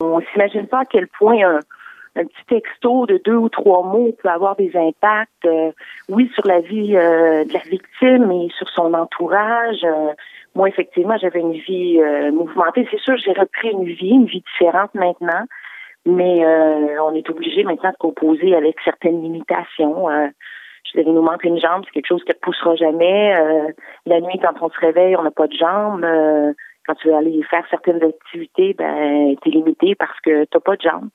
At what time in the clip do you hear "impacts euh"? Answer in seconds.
4.76-5.72